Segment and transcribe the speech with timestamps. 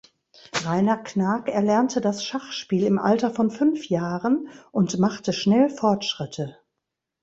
[0.65, 6.57] Rainer Knaak erlernte das Schachspiel im Alter von fünf Jahren und machte schnell Fortschritte.